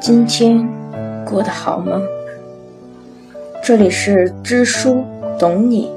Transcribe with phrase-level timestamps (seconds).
[0.00, 0.68] 今天
[1.24, 2.02] 过得好吗？
[3.62, 5.04] 这里是知书
[5.38, 5.88] 懂你，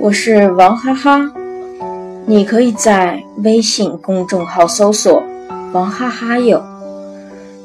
[0.00, 1.32] 我是王哈哈。
[2.24, 5.22] 你可以在微信公众号搜索
[5.72, 6.60] “王哈哈友”。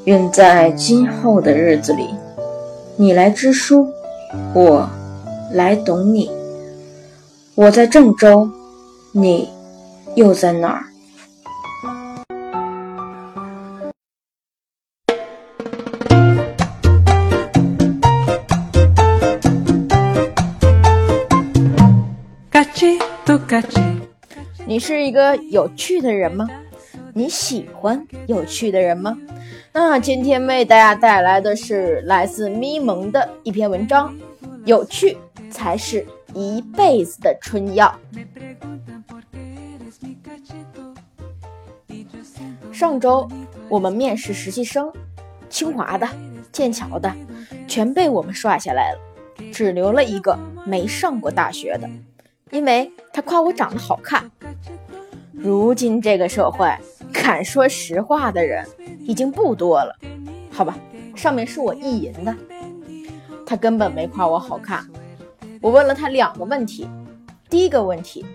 [0.06, 2.10] 愿在今后的日子里，
[2.96, 3.88] 你来知书，
[4.54, 4.88] 我
[5.52, 6.41] 来懂你。
[7.62, 8.50] 我在郑州，
[9.12, 9.48] 你
[10.16, 10.84] 又在哪儿？
[24.66, 26.50] 你是一个有趣的人吗？
[27.14, 29.16] 你喜欢有趣的人吗？
[29.72, 34.12] 那今天为大家带来的是来自咪蒙的一篇文章，
[34.66, 35.16] 有趣
[35.52, 37.94] 才是一辈子的春药。
[42.72, 43.28] 上周
[43.70, 44.92] 我们面试实习生，
[45.50, 46.08] 清华的、
[46.52, 47.14] 剑桥的，
[47.68, 49.00] 全被我们刷下来了，
[49.52, 51.90] 只留了一个没上过大学的，
[52.50, 54.30] 因为他夸我长得好看。
[55.34, 56.72] 如今这个社会，
[57.12, 58.66] 敢说实话的人
[59.00, 59.96] 已经不多了，
[60.52, 60.78] 好吧？
[61.16, 62.36] 上面是我意淫的，
[63.46, 64.86] 他根本没夸我好看。
[65.62, 66.88] 我问了他两个问题，
[67.48, 68.26] 第一个问题，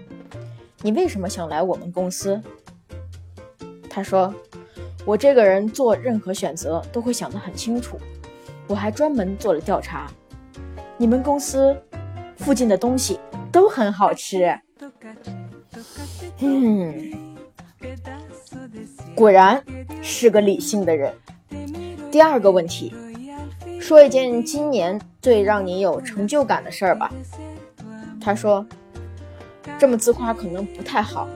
[0.83, 2.41] 你为什么想来我们公司？
[3.91, 4.33] 他说，
[5.05, 7.99] 我这个人做任何选择都会想得很清楚，
[8.69, 10.09] 我还专门做了调查，
[10.97, 11.77] 你们公司
[12.37, 13.19] 附近的东西
[13.51, 14.57] 都很好吃。
[16.39, 17.37] 嗯，
[19.17, 19.61] 果然
[20.01, 21.13] 是个理性的人。
[22.13, 22.95] 第二个问题，
[23.87, 27.09] 说一件今年最让你有成就感的事儿吧。
[28.21, 28.67] 他说，
[29.79, 31.29] 这么自夸可能不太好，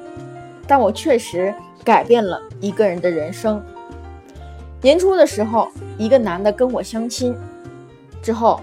[0.67, 3.65] 但我确实改变了一个人的人生。
[4.83, 7.39] 年初的时候，一个男的跟我相亲，
[8.20, 8.61] 之后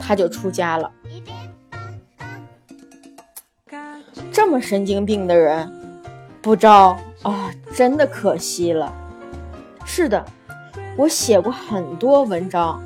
[0.00, 0.88] 他就出家了。
[4.30, 5.68] 这么神经病的人，
[6.40, 7.50] 不招啊！
[7.74, 8.94] 真的可惜了。
[9.84, 10.24] 是的，
[10.98, 12.82] 我写过很多文章，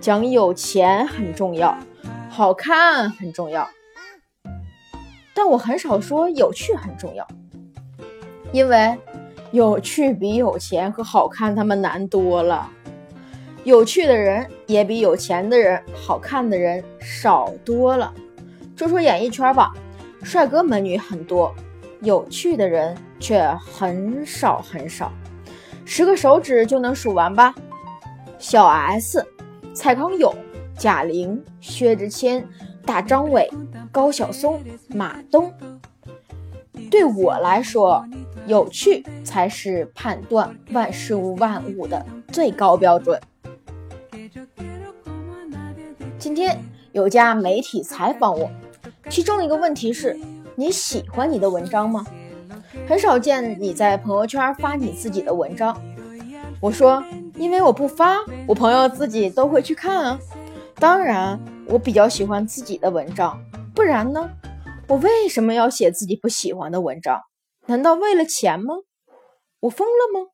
[0.00, 1.76] 讲有钱很重要，
[2.30, 3.68] 好看很重要，
[5.34, 7.26] 但我很少说有趣很重要，
[8.52, 8.96] 因为
[9.50, 12.70] 有趣比有钱和好看他们难多了。
[13.64, 18.14] 有趣的人也比有钱的人、好看的人少多了。
[18.76, 19.74] 说说演艺圈吧。
[20.22, 21.52] 帅哥美女很多，
[22.02, 25.12] 有趣的人却很少很少，
[25.90, 27.54] 十个手指就能数完吧。
[28.38, 29.26] 小 S、
[29.72, 30.32] 蔡康永、
[30.76, 32.46] 贾玲、薛之谦、
[32.84, 33.50] 大张伟、
[33.90, 35.50] 高晓松、马东。
[36.90, 38.04] 对我来说，
[38.46, 43.18] 有趣才是判断万事物万物的最高标准。
[46.18, 46.62] 今天
[46.92, 48.50] 有家媒体采访我。
[49.08, 50.20] 其中一个问题是：
[50.54, 52.04] 你喜欢你的文章吗？
[52.86, 55.74] 很少见你在朋友圈发你自己的文章。
[56.60, 57.02] 我说，
[57.36, 60.18] 因为我不发，我朋友自己都会去看啊。
[60.74, 63.40] 当然，我比较喜欢自己的文章，
[63.74, 64.30] 不然呢？
[64.86, 67.20] 我为什么要写自己不喜欢的文章？
[67.66, 68.74] 难道为了钱吗？
[69.60, 70.28] 我疯了吗？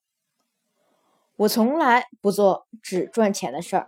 [1.37, 3.87] 我从来不做只赚钱的事儿，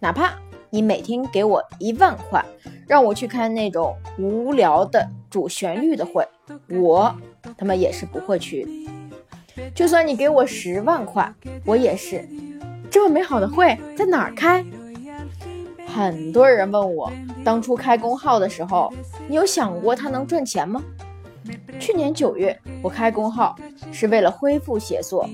[0.00, 0.38] 哪怕。
[0.70, 2.44] 你每天给我一万块，
[2.86, 6.28] 让我去看那种无聊的主旋律的会，
[6.68, 7.14] 我
[7.56, 8.66] 他妈也是不会去。
[9.74, 11.32] 就算你给我十万块，
[11.64, 12.26] 我也是。
[12.90, 14.64] 这么美好的会在哪儿开？
[15.86, 17.12] 很多人问我，
[17.44, 18.92] 当初开公号的时候，
[19.26, 20.82] 你有想过它能赚钱吗？
[21.78, 23.56] 去年九月，我开公号
[23.92, 25.28] 是为了恢复写作，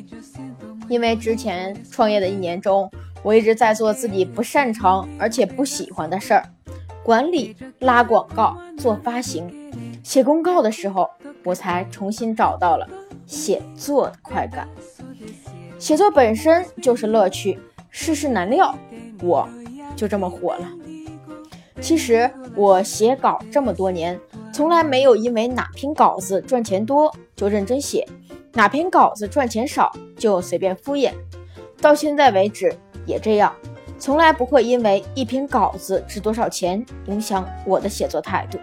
[0.89, 2.91] 因为之前创业的一年中。
[3.23, 6.45] 我一直在做自己不擅长而且不喜欢的事儿，
[7.03, 9.64] 管理、拉广告、做发行、
[10.05, 11.11] 写公告的时候，
[11.43, 12.87] 我才重新找到了
[13.27, 14.69] 写作的快感。
[15.79, 17.59] 写作本身就是乐趣，
[17.89, 18.77] 世事难料，
[19.23, 19.49] 我
[19.97, 20.69] 就这么火了。
[21.81, 24.21] 其实我写稿这么多年，
[24.53, 28.07] 从来没有因为哪篇稿子赚钱多就认真写，
[28.53, 31.13] 哪篇稿子赚钱少就随便敷衍。
[31.81, 32.73] 到现在为止。
[33.07, 33.55] 也这样，
[33.99, 38.59] 从来不会因为一篇稿子值多少钱影响我的写作态度。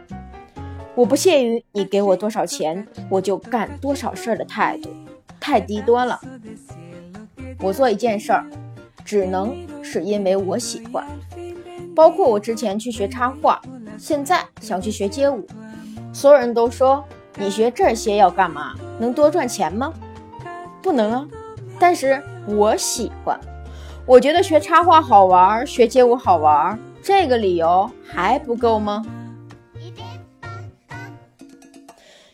[0.94, 4.90] 我不屑于你给我多少钱我就干多少事儿的态度，
[5.40, 6.20] 太低端了。
[7.60, 8.46] 我做一件事儿，
[9.06, 11.06] 只能是因为我喜欢。
[11.96, 13.62] 包括我之前去学插画，
[13.98, 15.46] 现在想去学街舞，
[16.14, 17.04] 所有人都说
[17.38, 18.74] 你学这些要干嘛？
[19.00, 19.94] 能多赚钱吗？
[20.82, 21.28] 不能啊。
[21.80, 23.40] 但是我喜欢，
[24.06, 29.06] 我觉得学插画好玩，学街舞好玩，这个理由还不够吗？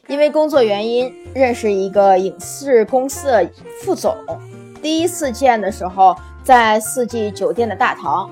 [0.07, 3.51] 因为工作原因认识一个影视公司的
[3.81, 4.15] 副总，
[4.81, 8.30] 第一次见的时候在四季酒店的大堂，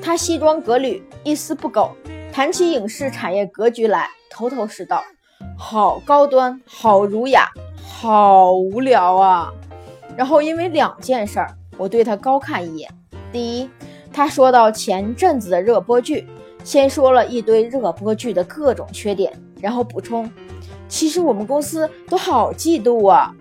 [0.00, 1.92] 他西装革履，一丝不苟，
[2.32, 5.04] 谈起影视产业格局来头头是道，
[5.58, 7.46] 好高端，好儒雅，
[7.84, 9.52] 好无聊啊。
[10.16, 12.90] 然后因为两件事儿，我对他高看一眼。
[13.30, 13.68] 第一，
[14.10, 16.26] 他说到前阵子的热播剧，
[16.64, 19.30] 先说了一堆热播剧的各种缺点，
[19.60, 20.28] 然后补充。
[20.88, 23.34] 其实我们公司都好嫉妒啊，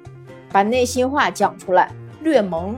[0.52, 1.92] 把内心话讲出来，
[2.22, 2.76] 略萌。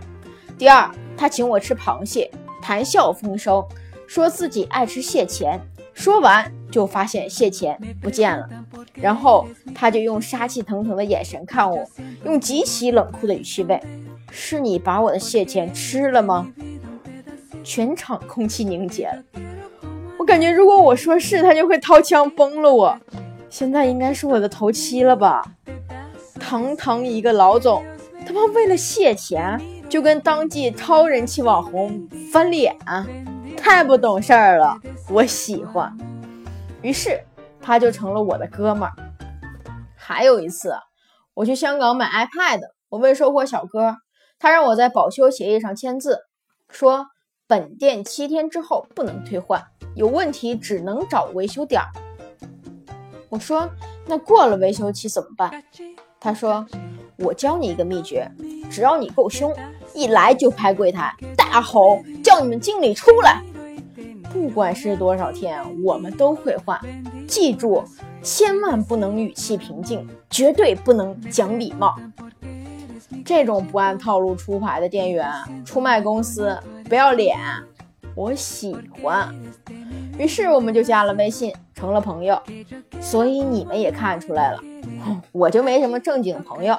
[0.57, 2.29] 第二，他请我吃螃蟹，
[2.61, 3.65] 谈笑风生，
[4.07, 5.59] 说自己爱吃蟹钳。
[5.93, 8.47] 说完就发现蟹钳不见了，
[8.93, 9.45] 然后
[9.75, 11.85] 他就用杀气腾腾的眼神看我，
[12.23, 13.77] 用极其冷酷的语气问
[14.31, 16.47] ：“是你把我的蟹钳吃了吗？”
[17.65, 19.23] 全场空气凝结了，
[20.17, 22.97] 我感觉如果我说是，他就会掏枪崩了我。
[23.49, 25.41] 现在应该是我的头七了吧？
[26.39, 27.83] 堂堂一个老总，
[28.25, 29.59] 他妈为了蟹钱
[29.89, 32.77] 就跟当季超人气网红翻脸，
[33.57, 34.79] 太不懂事儿了。
[35.09, 35.95] 我喜欢，
[36.81, 37.19] 于是
[37.59, 38.93] 他就成了我的哥们儿。
[39.95, 40.73] 还有一次，
[41.33, 43.97] 我去香港买 iPad，我问售货小哥，
[44.37, 46.19] 他让我在保修协议上签字，
[46.69, 47.07] 说
[47.47, 49.63] 本店七天之后不能退换，
[49.95, 51.89] 有问题只能找维修点儿。
[53.29, 53.69] 我说
[54.05, 55.63] ：“那过了维修期怎么办？”
[56.19, 56.65] 他说
[57.17, 58.29] ：“我教你一个秘诀，
[58.69, 59.53] 只要你够凶，
[59.93, 63.41] 一来就拍柜台，大吼叫你们经理出来。
[64.31, 66.79] 不管是多少天，我们都会换。
[67.27, 67.83] 记住，
[68.21, 71.95] 千万不能语气平静，绝对不能讲礼貌。
[73.25, 75.27] 这种不按套路出牌的店员，
[75.65, 77.37] 出卖公司，不要脸，
[78.15, 79.33] 我喜欢。
[80.19, 82.37] 于是我们就加了微信。”成了朋友，
[82.99, 84.59] 所以你们也看出来了，
[85.31, 86.77] 我就没什么正经朋友。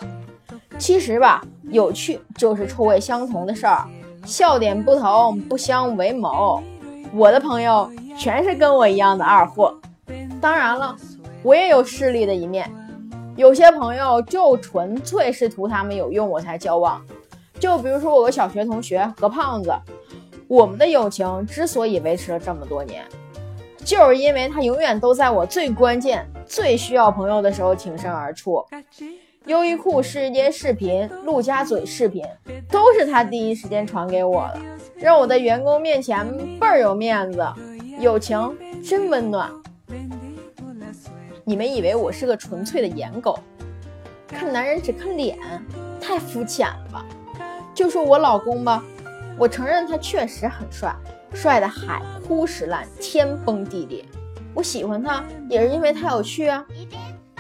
[0.78, 3.88] 其实吧，有趣就是臭味相同的事儿，
[4.26, 6.62] 笑点不同不相为谋。
[7.14, 9.74] 我的朋友全是跟我一样的二货。
[10.38, 10.94] 当然了，
[11.42, 12.70] 我也有势利的一面，
[13.36, 17.00] 有些朋友就纯粹是图他们有用我才交往。
[17.58, 19.72] 就比如说我个小学同学何胖子，
[20.46, 23.02] 我们的友情之所以维持了这么多年。
[23.84, 28.64] 就是因为他永远都在我最关键、最需要朋友的时候挺身而出。
[29.46, 32.22] 优衣库世界视频、陆家嘴视频
[32.68, 34.60] 都是他第一时间传给我的，
[34.96, 36.26] 让我在员工面前
[36.58, 37.46] 倍儿有面子。
[37.98, 39.50] 友情真温暖。
[41.42, 43.38] 你们以为我是个纯粹的颜狗，
[44.28, 45.38] 看男人只看脸，
[46.00, 47.04] 太肤浅了吧？
[47.74, 48.84] 就说我老公吧，
[49.38, 50.94] 我承认他确实很帅。
[51.34, 54.04] 帅的海枯石烂，天崩地裂。
[54.54, 56.64] 我喜欢他，也是因为他有趣啊。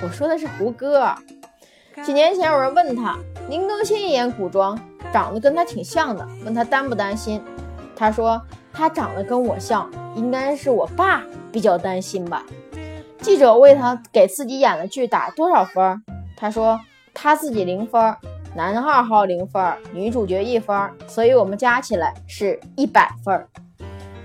[0.02, 1.14] 我说的是胡歌。
[2.02, 4.78] 几年前有人问他，林更新演古装，
[5.12, 7.42] 长得跟他挺像的，问他担不担心。
[7.94, 8.40] 他说
[8.72, 11.22] 他长得跟我像，应该是我爸
[11.52, 12.44] 比较担心吧。
[13.18, 16.02] 记者问他给自己演的剧打多少分，
[16.36, 16.80] 他说
[17.12, 18.16] 他自己零分，
[18.54, 23.46] 男二号零分，女主角一分，所以我们加起来是一百分。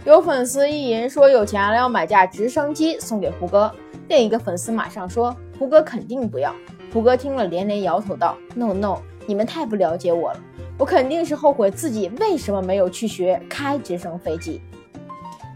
[0.05, 3.71] 有粉丝意淫说有钱了要买架直升机送给胡歌，
[4.07, 6.53] 另一个粉丝马上说胡歌肯定不要。
[6.93, 10.39] 胡歌听了连连摇头道：“No No，你们太不了解我了，
[10.77, 14.61] 我肯定是后悔自己为什么没有去学开直升飞机。”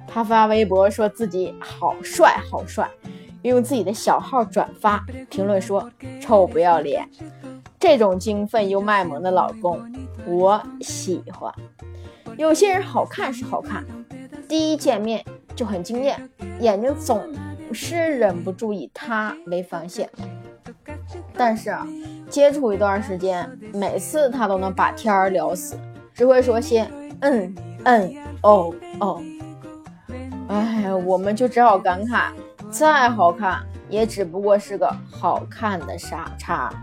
[0.08, 2.90] 他发微博说自己好帅好帅，
[3.44, 5.88] 用自己的小号转发评论说
[6.20, 7.08] ：“臭不要脸！”
[7.80, 9.80] 这种精分又卖萌的老公，
[10.26, 11.54] 我喜欢。
[12.36, 13.86] 有些人好看是好看。
[14.50, 15.24] 第一见面
[15.56, 16.28] 就很惊艳，
[16.60, 17.24] 眼睛总
[17.72, 20.10] 是忍不住以他为防线。
[21.36, 21.88] 但是啊，
[22.32, 25.78] 接触一段时间，每次他都能把天儿聊死，
[26.16, 26.90] 只会说些
[27.22, 29.22] 嗯嗯哦哦。
[30.48, 32.32] 哎，我们就只好感慨，
[32.72, 36.74] 再好看也只不过是个好看的傻叉。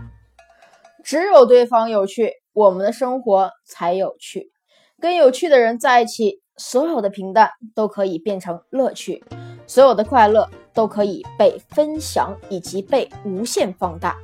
[1.03, 4.53] 只有对方有趣，我们的生活才有趣。
[5.01, 6.41] 跟有趣的人在一起。
[6.57, 9.23] 所有的平淡都可以变成乐趣，
[9.65, 14.17] 所有的快乐都可以被分享以及被无限放大，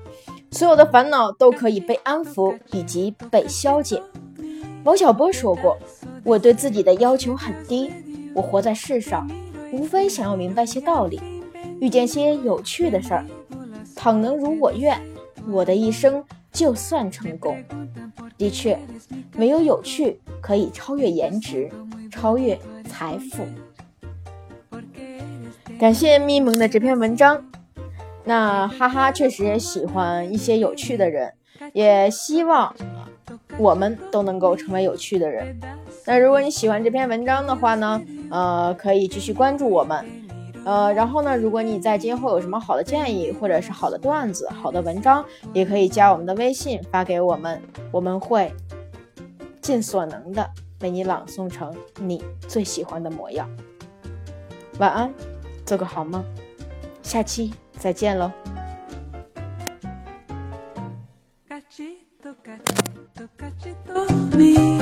[0.51, 4.01] 所有的烦恼都可以被安抚以及被消解。
[4.83, 5.77] 王小波说过
[6.25, 7.89] ：“我对自己的要求很低，
[8.33, 9.29] 我活在世上，
[9.71, 11.21] 无非想要明白些道理，
[11.79, 13.25] 遇见些有趣的事儿，
[13.95, 14.99] 倘能如我愿，
[15.47, 17.63] 我的一生就算成功。
[18.37, 18.77] 的确，
[19.37, 21.71] 没有有趣可以超越颜值，
[22.23, 22.57] 超越
[22.89, 23.45] 财富。
[25.77, 27.45] 感谢咪蒙的这篇文章。
[28.23, 31.33] 那哈哈确实也喜欢一些有趣的人，
[31.73, 32.73] 也希望
[33.57, 35.59] 我们都能够成为有趣的人。
[36.05, 38.01] 那如果你喜欢这篇文章的话呢，
[38.31, 40.05] 呃，可以继续关注我们。
[40.63, 47.61] 呃，然后呢，如果你在今后有什么好的建议，或者是好的段子、好的文章，也可以加我们的微信发给我们，
[47.91, 48.49] 我们会
[49.59, 50.49] 尽所能的
[50.83, 53.49] 为你朗诵成你最喜欢的模样。
[54.79, 55.13] 晚安，
[55.65, 56.21] 做个好梦，
[57.01, 58.29] 下期再见喽。
[64.31, 64.72] Te